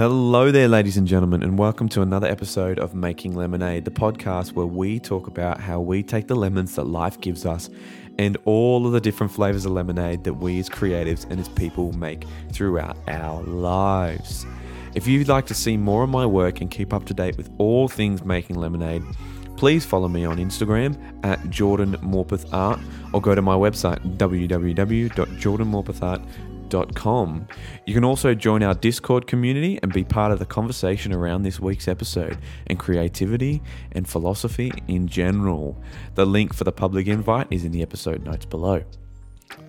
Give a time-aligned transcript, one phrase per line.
[0.00, 4.54] Hello there, ladies and gentlemen, and welcome to another episode of Making Lemonade, the podcast
[4.54, 7.68] where we talk about how we take the lemons that life gives us
[8.18, 11.92] and all of the different flavors of lemonade that we as creatives and as people
[11.92, 14.46] make throughout our lives.
[14.94, 17.50] If you'd like to see more of my work and keep up to date with
[17.58, 19.02] all things making lemonade,
[19.58, 22.80] please follow me on Instagram at Jordan Morpeth Art
[23.12, 26.49] or go to my website www.jordanmorpethart.com
[27.86, 31.60] you can also join our Discord community and be part of the conversation around this
[31.60, 35.82] week's episode and creativity and philosophy in general.
[36.14, 38.84] The link for the public invite is in the episode notes below.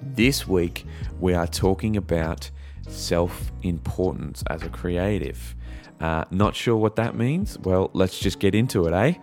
[0.02, 0.86] This week,
[1.20, 2.50] we are talking about
[2.88, 5.56] self importance as a creative.
[6.00, 7.58] Uh, not sure what that means?
[7.60, 9.14] Well, let's just get into it, eh?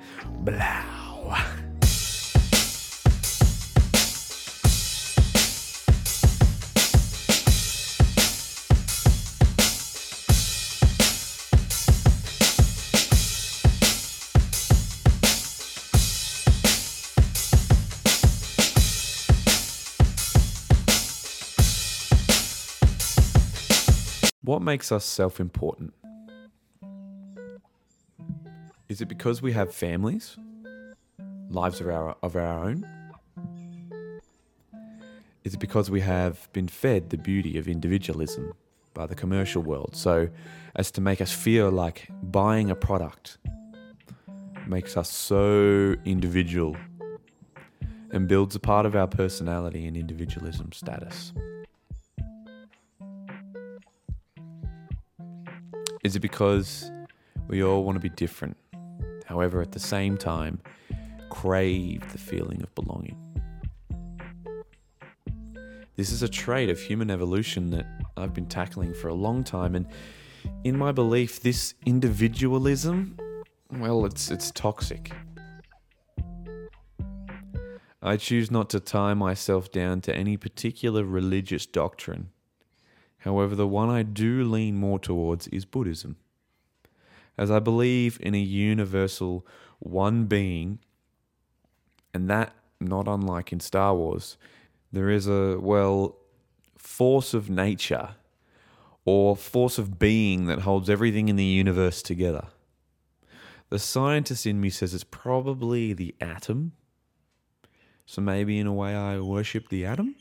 [0.41, 0.98] Blow.
[24.59, 25.95] What makes us self important?
[28.89, 30.37] Is it because we have families,
[31.49, 32.85] lives of our, of our own?
[35.45, 38.53] Is it because we have been fed the beauty of individualism
[38.95, 40.29] by the commercial world so
[40.75, 43.39] as to make us feel like buying a product
[44.67, 46.77] makes us so individual
[48.11, 51.33] and builds a part of our personality and individualism status?
[56.09, 56.91] Is it because
[57.49, 58.57] we all want to be different,
[59.27, 60.59] however, at the same time,
[61.29, 63.19] crave the feeling of belonging?
[65.97, 67.85] This is a trait of human evolution that
[68.17, 69.87] I've been tackling for a long time, and
[70.65, 73.19] in my belief, this individualism,
[73.71, 75.13] well, it's, it's toxic.
[78.01, 82.31] I choose not to tie myself down to any particular religious doctrine
[83.19, 86.17] However, the one I do lean more towards is Buddhism,
[87.37, 89.47] as I believe in a universal
[89.79, 90.79] one being,
[92.15, 94.37] and that, not unlike in Star Wars,
[94.93, 96.17] there is a, well,
[96.77, 98.11] force of nature
[99.05, 102.49] or force of being that holds everything in the universe together.
[103.69, 106.73] The scientist in me says it's probably the atom.
[108.07, 110.15] So maybe in a way I worship the atom?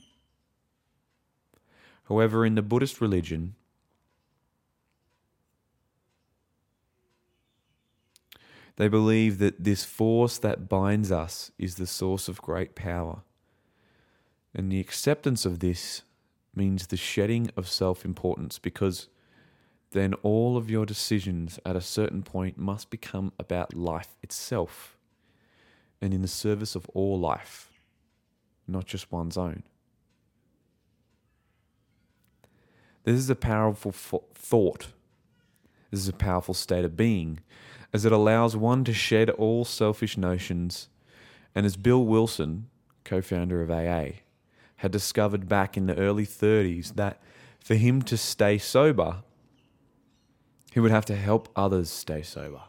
[2.07, 3.55] However, in the Buddhist religion,
[8.77, 13.23] they believe that this force that binds us is the source of great power.
[14.55, 16.03] And the acceptance of this
[16.55, 19.09] means the shedding of self importance because
[19.91, 24.97] then all of your decisions at a certain point must become about life itself
[26.01, 27.71] and in the service of all life,
[28.67, 29.63] not just one's own.
[33.07, 33.93] This is a powerful
[34.35, 34.87] thought.
[35.91, 37.39] This is a powerful state of being,
[37.93, 40.89] as it allows one to shed all selfish notions.
[41.55, 42.67] And as Bill Wilson,
[43.05, 44.19] co founder of AA,
[44.75, 47.21] had discovered back in the early 30s that
[47.61, 49.23] for him to stay sober,
[50.73, 52.63] he would have to help others stay sober.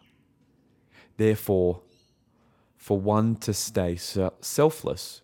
[1.16, 1.80] Therefore,
[2.76, 5.20] for one to stay selfless,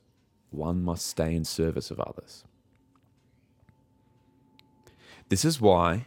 [0.50, 2.42] one must stay in service of others.
[5.30, 6.04] This is why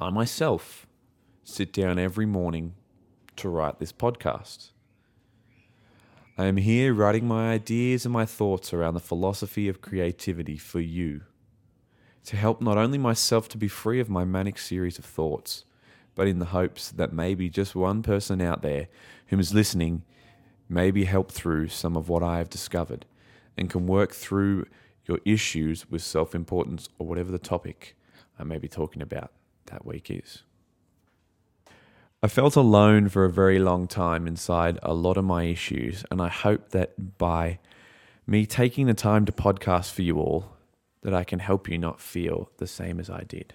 [0.00, 0.88] I myself
[1.44, 2.74] sit down every morning
[3.36, 4.70] to write this podcast.
[6.36, 10.80] I am here writing my ideas and my thoughts around the philosophy of creativity for
[10.80, 11.22] you,
[12.24, 15.64] to help not only myself to be free of my manic series of thoughts,
[16.16, 18.88] but in the hopes that maybe just one person out there
[19.28, 20.02] whom is listening
[20.68, 23.06] may be helped through some of what I have discovered
[23.56, 24.66] and can work through
[25.04, 27.96] your issues with self importance or whatever the topic
[28.38, 29.32] I may be talking about
[29.66, 30.42] that week is.
[32.22, 36.20] I felt alone for a very long time inside a lot of my issues, and
[36.20, 37.58] I hope that by
[38.26, 40.56] me taking the time to podcast for you all,
[41.02, 43.54] that I can help you not feel the same as I did.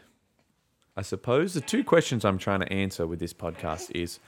[0.95, 4.19] I suppose the two questions I'm trying to answer with this podcast is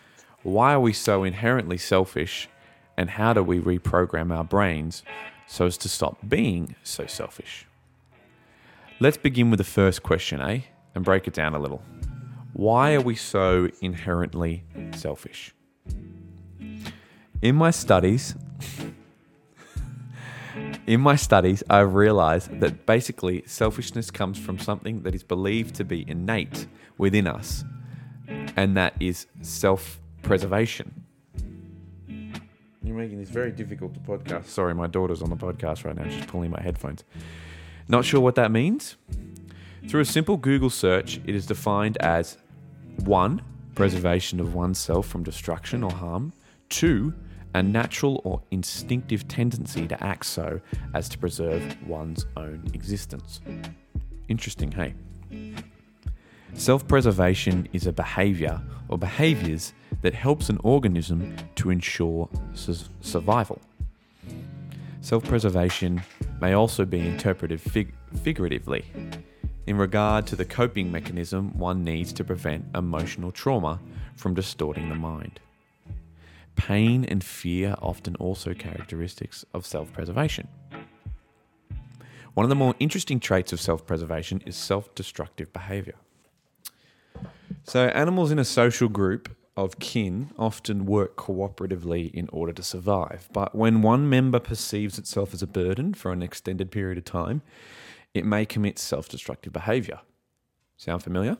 [0.42, 2.50] why are we so inherently selfish
[2.98, 5.04] and how do we reprogram our brains
[5.48, 7.66] so as to stop being so selfish?
[9.04, 10.62] Let's begin with the first question, eh?
[10.96, 11.84] And break it down a little.
[12.54, 14.64] Why are we so inherently
[14.96, 15.54] selfish?
[17.42, 18.34] In my studies,
[20.88, 25.84] in my studies, I've realized that basically selfishness comes from something that is believed to
[25.84, 26.68] be innate
[26.98, 27.66] within us,
[28.56, 31.04] and that is self preservation.
[32.82, 34.46] You're making this very difficult to podcast.
[34.46, 36.08] Sorry, my daughter's on the podcast right now.
[36.08, 37.04] She's pulling my headphones.
[37.88, 38.96] Not sure what that means?
[39.88, 42.38] Through a simple Google search, it is defined as
[43.06, 43.42] one,
[43.76, 46.32] preservation of oneself from destruction or harm,
[46.70, 47.14] two,
[47.56, 50.60] a natural or instinctive tendency to act so
[50.94, 53.42] as to preserve one's own existence.
[54.28, 54.96] Interesting, hey?
[56.54, 63.60] Self preservation is a behavior or behaviors that helps an organism to ensure su- survival.
[65.04, 66.02] Self preservation
[66.40, 68.86] may also be interpreted fig- figuratively
[69.68, 73.82] in regard to the coping mechanism one needs to prevent emotional trauma
[74.16, 75.42] from distorting the mind.
[76.56, 80.48] Pain and fear are often also characteristics of self preservation.
[82.34, 85.96] One of the more interesting traits of self preservation is self destructive behavior.
[87.66, 93.30] So, animals in a social group of kin often work cooperatively in order to survive.
[93.32, 97.42] But when one member perceives itself as a burden for an extended period of time,
[98.14, 100.00] it may commit self destructive behavior.
[100.78, 101.38] Sound familiar?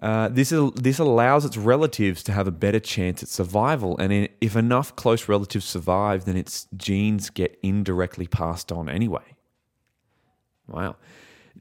[0.00, 4.28] Uh, this, is, this allows its relatives to have a better chance at survival, and
[4.40, 9.34] if enough close relatives survive, then its genes get indirectly passed on anyway.
[10.68, 10.96] Wow.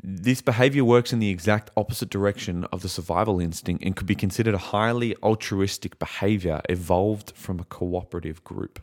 [0.03, 4.15] This behavior works in the exact opposite direction of the survival instinct and could be
[4.15, 8.79] considered a highly altruistic behavior evolved from a cooperative group.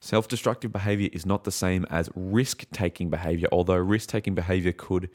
[0.00, 4.72] Self destructive behavior is not the same as risk taking behavior, although risk taking behavior
[4.72, 5.08] could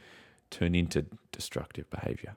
[0.50, 2.36] turn into destructive behavior.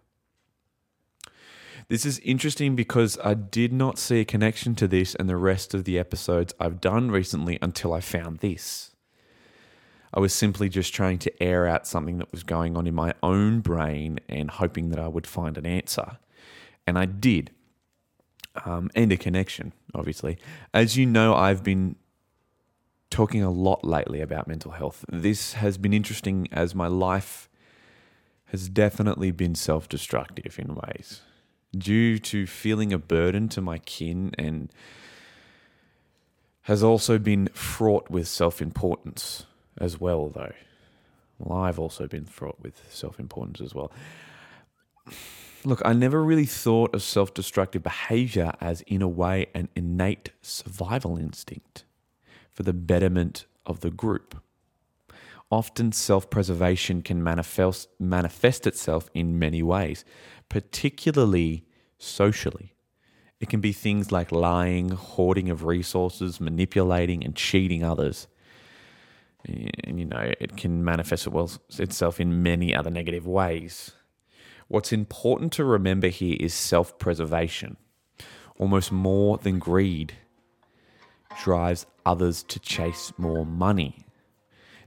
[1.89, 5.75] This is interesting because I did not see a connection to this and the rest
[5.75, 8.90] of the episodes I've done recently until I found this.
[10.13, 13.15] I was simply just trying to air out something that was going on in my
[13.23, 16.19] own brain and hoping that I would find an answer.
[16.87, 17.53] And I did.
[18.65, 20.37] Um, and a connection, obviously.
[20.75, 21.95] As you know, I've been
[23.09, 25.05] talking a lot lately about mental health.
[25.09, 27.49] This has been interesting as my life
[28.47, 31.23] has definitely been self destructive in ways
[31.77, 34.73] due to feeling a burden to my kin and
[36.63, 39.47] has also been fraught with self importance
[39.79, 40.53] as well, though.
[41.39, 43.91] Well, I've also been fraught with self importance as well.
[45.65, 50.31] Look, I never really thought of self destructive behavior as, in a way, an innate
[50.43, 51.85] survival instinct
[52.51, 54.43] for the betterment of the group.
[55.51, 60.05] Often, self preservation can manifest, manifest itself in many ways,
[60.49, 61.65] particularly
[61.99, 62.75] socially.
[63.41, 68.29] It can be things like lying, hoarding of resources, manipulating, and cheating others
[69.47, 71.29] you know it can manifest
[71.79, 73.93] itself in many other negative ways.
[74.69, 77.77] What's important to remember here is self preservation,
[78.59, 80.15] almost more than greed,
[81.43, 84.07] drives others to chase more money.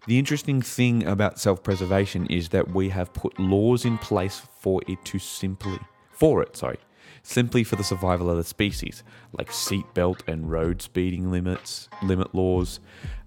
[0.06, 4.82] The interesting thing about self preservation is that we have put laws in place for
[4.88, 5.80] it to simply,
[6.12, 6.80] for it, sorry,
[7.24, 12.80] simply for the survival of the species, like seatbelt and road speeding limits, limit laws,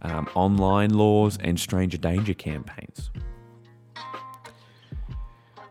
[0.02, 3.10] um, online laws, and stranger danger campaigns.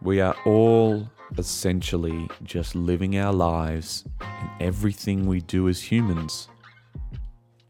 [0.02, 6.50] We are all essentially just living our lives, and everything we do as humans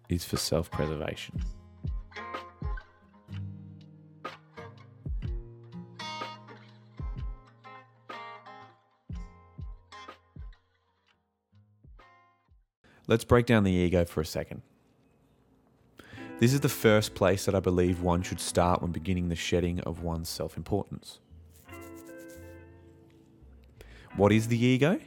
[0.10, 1.42] is for self preservation.
[13.08, 14.62] Let's break down the ego for a second.
[16.40, 19.80] This is the first place that I believe one should start when beginning the shedding
[19.82, 21.20] of one's self importance.
[24.16, 25.00] What is the ego?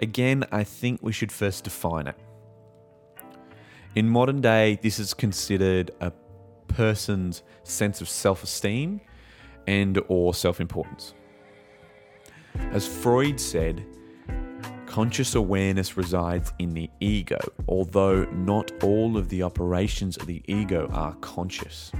[0.00, 2.16] Again, I think we should first define it.
[3.94, 6.12] In modern day, this is considered a
[6.66, 9.00] person's sense of self-esteem
[9.66, 11.14] and or self-importance.
[12.72, 13.84] As Freud said,
[14.92, 20.86] Conscious awareness resides in the ego, although not all of the operations of the ego
[20.92, 21.90] are conscious.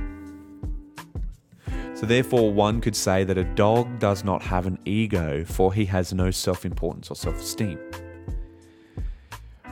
[1.94, 5.86] So, therefore, one could say that a dog does not have an ego, for he
[5.86, 7.78] has no self importance or self esteem.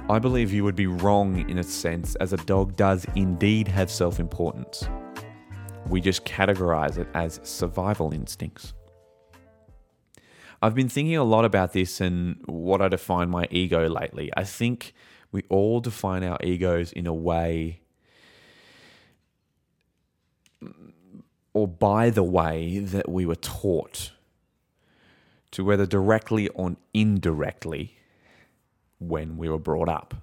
[0.09, 3.91] I believe you would be wrong in a sense, as a dog does indeed have
[3.91, 4.89] self importance.
[5.91, 8.73] We just categorize it as survival instincts.
[10.63, 14.31] I've been thinking a lot about this and what I define my ego lately.
[14.37, 14.95] I think
[15.33, 17.81] we all define our egos in a way
[21.53, 24.13] or by the way that we were taught
[25.53, 27.97] to whether directly or indirectly
[28.99, 30.15] when we were brought up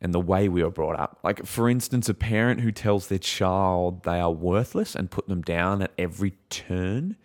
[0.00, 1.20] and the way we were brought up.
[1.22, 5.42] Like, for instance, a parent who tells their child they are worthless and put them
[5.42, 7.16] down at every turn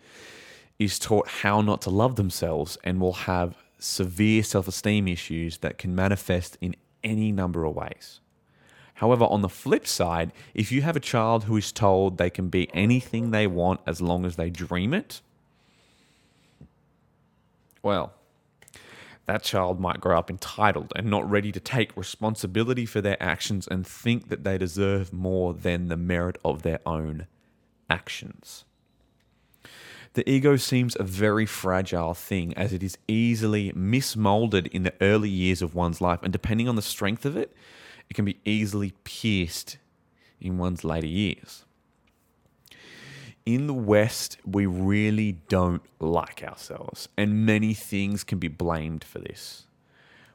[0.78, 5.78] is taught how not to love themselves and will have severe self esteem issues that
[5.78, 8.20] can manifest in any number of ways.
[8.94, 12.48] However, on the flip side, if you have a child who is told they can
[12.48, 15.20] be anything they want as long as they dream it,
[17.80, 18.12] well,
[19.26, 23.68] that child might grow up entitled and not ready to take responsibility for their actions
[23.68, 27.26] and think that they deserve more than the merit of their own
[27.88, 28.64] actions.
[30.14, 35.30] The ego seems a very fragile thing as it is easily mismolded in the early
[35.30, 37.54] years of one's life, and depending on the strength of it,
[38.10, 39.78] it can be easily pierced
[40.40, 41.64] in one's later years
[43.48, 49.20] in the West, we really don't like ourselves, and many things can be blamed for
[49.20, 49.64] this.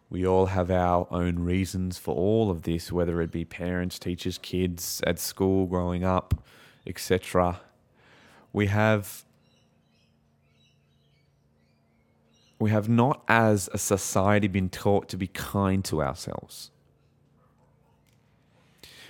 [0.09, 4.39] We all have our own reasons for all of this, whether it be parents, teachers,
[4.39, 6.43] kids at school, growing up,
[6.87, 7.61] etc.
[8.51, 9.23] We have
[12.63, 16.71] we have not as a society been taught to be kind to ourselves.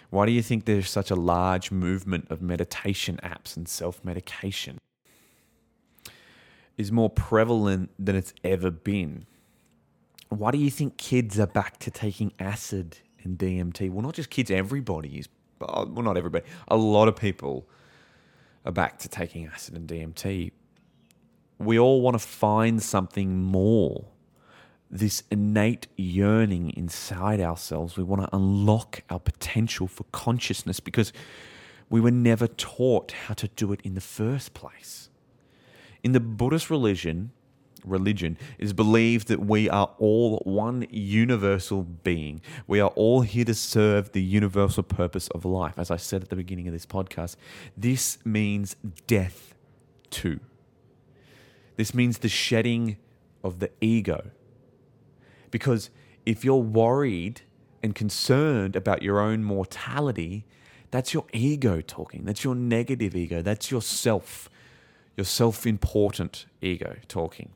[0.09, 4.79] Why do you think there's such a large movement of meditation apps and self medication?
[6.77, 9.27] Is more prevalent than it's ever been.
[10.29, 13.91] Why do you think kids are back to taking acid and DMT?
[13.91, 15.29] Well, not just kids, everybody is.
[15.59, 16.43] Well, not everybody.
[16.69, 17.67] A lot of people
[18.65, 20.53] are back to taking acid and DMT.
[21.57, 24.05] We all want to find something more
[24.93, 27.97] this innate yearning inside ourselves.
[27.97, 31.11] We want to unlock our potential for consciousness because
[31.89, 35.09] we were never taught how to do it in the first place.
[36.03, 37.31] In the Buddhist religion,
[37.83, 42.41] religion is believed that we are all one universal being.
[42.67, 45.79] We are all here to serve the universal purpose of life.
[45.79, 47.35] As I said at the beginning of this podcast,
[47.75, 48.75] this means
[49.07, 49.55] death
[50.11, 50.39] too.
[51.75, 52.97] This means the shedding
[53.43, 54.31] of the ego
[55.53, 55.91] because
[56.25, 57.41] if you're worried
[57.83, 60.45] and concerned about your own mortality,
[60.89, 62.23] that's your ego talking.
[62.25, 63.41] That's your negative ego.
[63.43, 64.49] That's your self,
[65.15, 67.51] your self important ego talking.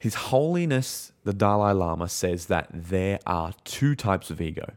[0.00, 4.72] His Holiness the Dalai Lama says that there are two types of ego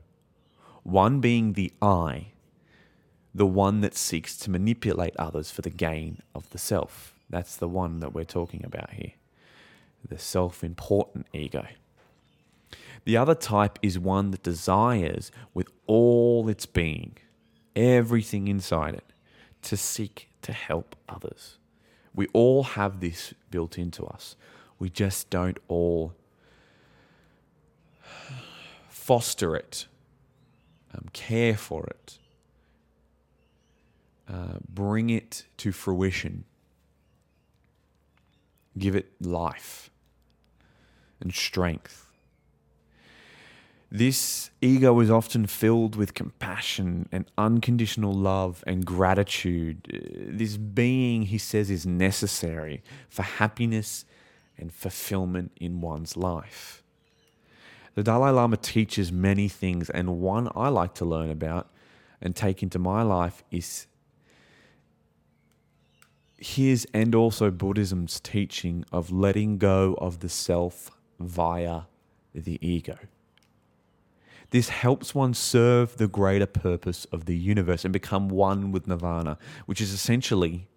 [0.83, 2.27] one being the I,
[3.33, 7.10] the one that seeks to manipulate others for the gain of the self.
[7.31, 9.13] That's the one that we're talking about here
[10.07, 11.65] the self important ego.
[13.05, 17.17] The other type is one that desires with all its being,
[17.75, 19.13] everything inside it,
[19.63, 21.57] to seek to help others.
[22.13, 24.35] We all have this built into us.
[24.79, 26.13] We just don't all
[28.89, 29.87] foster it,
[30.93, 32.17] um, care for it,
[34.27, 36.45] uh, bring it to fruition,
[38.77, 39.89] give it life
[41.19, 42.07] and strength.
[43.93, 49.85] This ego is often filled with compassion and unconditional love and gratitude.
[49.93, 49.97] Uh,
[50.29, 54.05] this being, he says, is necessary for happiness
[54.57, 56.83] and fulfillment in one's life.
[57.95, 61.69] The Dalai Lama teaches many things, and one I like to learn about
[62.21, 63.87] and take into my life is
[66.41, 71.81] his and also Buddhism's teaching of letting go of the self via
[72.33, 72.97] the ego.
[74.49, 79.37] This helps one serve the greater purpose of the universe and become one with Nirvana,
[79.65, 80.67] which is essentially,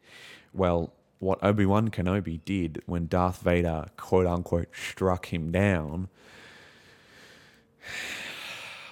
[0.52, 6.08] well, what Obi Wan Kenobi did when Darth Vader, quote unquote, struck him down.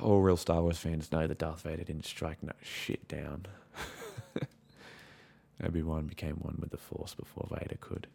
[0.00, 3.46] All real Star Wars fans know that Darth Vader didn't strike no shit down.
[5.62, 8.08] Obi Wan became one with the Force before Vader could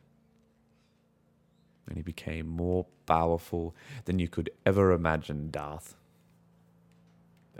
[1.88, 3.75] and he became more powerful
[4.06, 5.96] than you could ever imagine, Darth.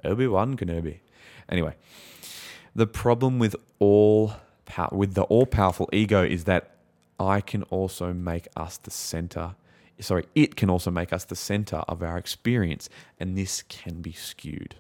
[0.04, 1.00] Obi Wan Kenobi.
[1.50, 1.76] Anyway,
[2.76, 4.34] the problem with all
[4.66, 6.76] pow- with the all powerful ego is that
[7.20, 9.56] I can also make us the center.
[10.00, 14.12] Sorry, it can also make us the center of our experience, and this can be
[14.12, 14.76] skewed.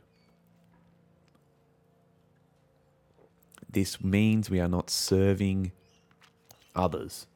[3.70, 5.72] This means we are not serving
[6.76, 7.28] others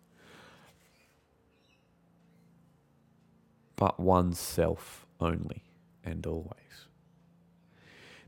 [3.81, 5.63] but oneself only
[6.05, 6.85] and always.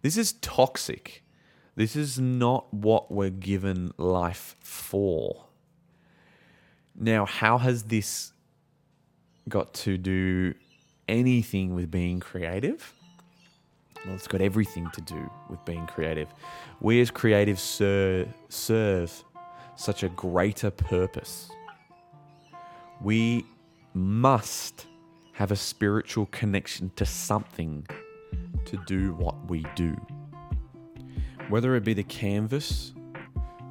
[0.01, 1.23] This is toxic.
[1.75, 5.45] This is not what we're given life for.
[6.95, 8.33] Now, how has this
[9.47, 10.55] got to do
[11.07, 12.91] anything with being creative?
[14.05, 16.27] Well, it's got everything to do with being creative.
[16.81, 19.23] We as creatives ser- serve
[19.75, 21.49] such a greater purpose.
[23.01, 23.45] We
[23.93, 24.87] must
[25.33, 27.87] have a spiritual connection to something
[28.65, 29.95] to do what we do.
[31.49, 32.93] Whether it be the canvas,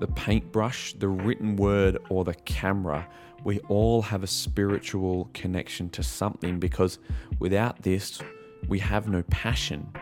[0.01, 3.07] the paintbrush, the written word, or the camera,
[3.45, 6.99] we all have a spiritual connection to something because
[7.39, 8.21] without this,
[8.69, 9.93] we have no passion.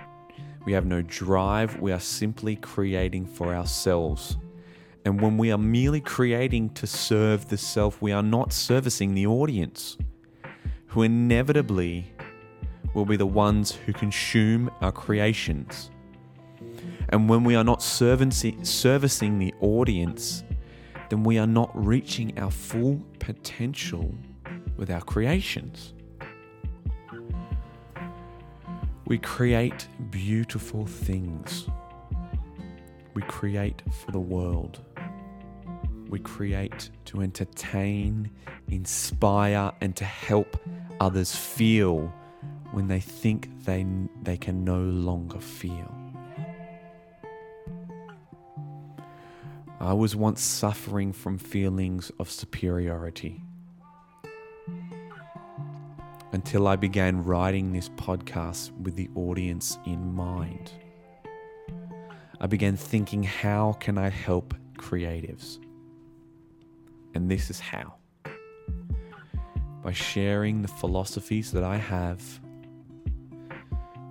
[0.65, 1.81] We have no drive.
[1.81, 4.37] We are simply creating for ourselves.
[5.05, 9.27] And when we are merely creating to serve the self, we are not servicing the
[9.27, 9.97] audience,
[10.89, 12.13] who inevitably
[12.93, 15.91] will be the ones who consume our creations.
[17.09, 18.59] And when we are not servicing,
[19.39, 20.45] the audience,
[21.09, 24.15] then we are not reaching our full potential
[24.77, 25.95] with our creations.
[29.11, 31.67] We create beautiful things.
[33.15, 34.79] We create for the world.
[36.09, 38.31] We create to entertain,
[38.69, 40.57] inspire, and to help
[41.01, 42.15] others feel
[42.71, 43.85] when they think they,
[44.23, 45.93] they can no longer feel.
[49.81, 53.43] I was once suffering from feelings of superiority
[56.41, 60.73] until I began writing this podcast with the audience in mind.
[62.41, 65.59] I began thinking, how can I help creatives?
[67.15, 67.97] And this is how
[69.85, 72.23] by sharing the philosophies that I have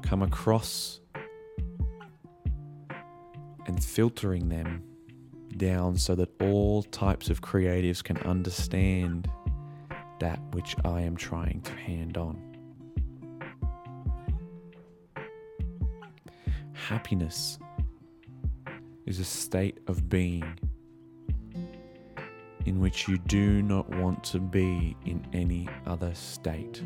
[0.03, 1.00] come across
[3.65, 4.83] and filtering them
[5.57, 9.27] down so that all types of creatives can understand
[10.19, 12.41] that which I am trying to hand on.
[16.73, 17.60] Happiness
[19.05, 20.43] is a state of being
[22.65, 26.84] in which you do not want to be in any other state.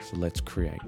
[0.00, 0.80] So let's create.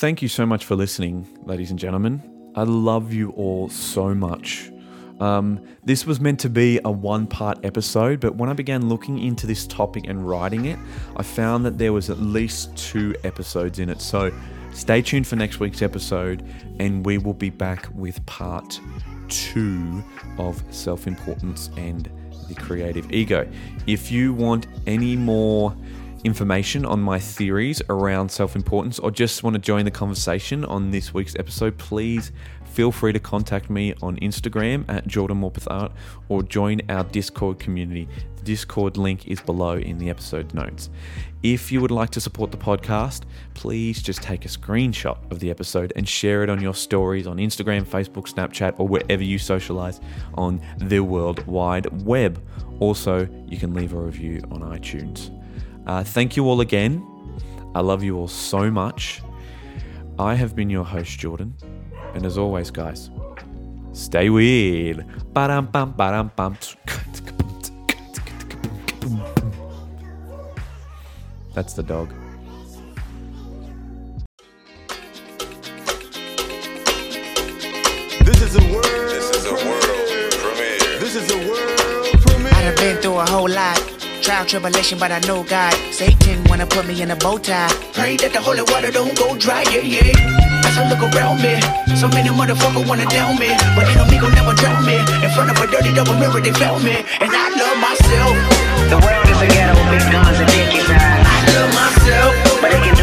[0.00, 2.22] Thank you so much for listening, ladies and gentlemen.
[2.54, 4.72] I love you all so much.
[5.20, 9.18] Um, this was meant to be a one part episode, but when I began looking
[9.18, 10.78] into this topic and writing it,
[11.18, 14.00] I found that there was at least two episodes in it.
[14.00, 14.32] So
[14.72, 18.80] stay tuned for next week's episode, and we will be back with part
[19.28, 20.02] two
[20.38, 22.10] of self importance and
[22.48, 23.46] the creative ego.
[23.86, 25.76] If you want any more
[26.24, 30.90] information on my theories around self importance or just want to join the conversation on
[30.90, 32.32] this week's episode, please
[32.64, 35.92] feel free to contact me on Instagram at Jordan Morpeth Art
[36.28, 38.08] or join our Discord community.
[38.36, 40.90] The Discord link is below in the episode notes.
[41.42, 43.22] If you would like to support the podcast,
[43.54, 47.38] please just take a screenshot of the episode and share it on your stories on
[47.38, 50.00] Instagram, Facebook, Snapchat, or wherever you socialize
[50.34, 52.42] on the World Wide Web.
[52.78, 55.39] Also, you can leave a review on iTunes.
[55.90, 57.04] Uh, thank you all again.
[57.74, 59.22] I love you all so much.
[60.20, 61.52] I have been your host, Jordan.
[62.14, 63.10] And as always, guys,
[63.92, 65.04] stay weird.
[65.34, 66.56] Ba-dum, bum, ba-dum, bum.
[71.54, 72.14] That's the dog.
[78.24, 78.84] This is a world.
[78.84, 81.00] This is a world premiere.
[81.00, 82.52] This is a world premiere.
[82.54, 83.99] I done been through a whole lot.
[84.22, 85.72] Trial, tribulation, but I know God.
[85.92, 87.72] Satan wanna put me in a bow tie.
[87.94, 90.68] Pray that the holy water don't go dry, yeah, yeah.
[90.68, 91.56] As I look around me,
[91.96, 93.48] so many motherfuckers wanna down me.
[93.74, 95.00] But they know me gon' never drown me.
[95.24, 97.00] In front of a dirty double mirror, they found me.
[97.16, 98.36] And I love myself.
[98.92, 101.24] The world is a ghetto with big guns and dick inside.
[101.24, 102.32] I love myself.
[102.60, 102.99] But they can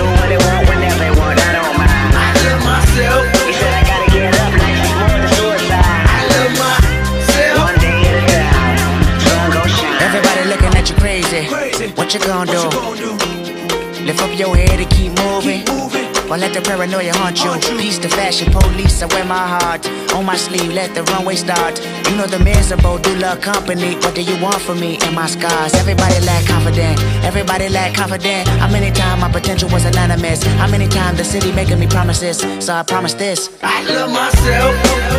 [12.22, 14.06] you gonna do?
[14.06, 15.66] Lift up your head and keep moving.
[15.66, 16.08] Keep moving.
[16.28, 17.52] Let the paranoia haunt you.
[17.78, 20.72] Peace the fashion police, I wear my heart on my sleeve.
[20.72, 21.82] Let the runway start.
[22.08, 23.96] You know the miserable do love company.
[23.96, 25.74] What do you want from me and my scars?
[25.74, 27.00] Everybody lack confident.
[27.24, 28.48] Everybody lack confident.
[28.62, 30.44] How many times my potential was anonymous?
[30.62, 32.38] How many times the city making me promises?
[32.64, 33.50] So I promise this.
[33.64, 34.76] I love myself.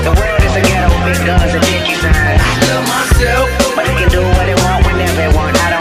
[0.07, 2.41] The world is a ghetto, big guns and dicky signs.
[2.41, 3.75] I love myself.
[3.75, 5.78] But they can do what they want whenever they want, I don't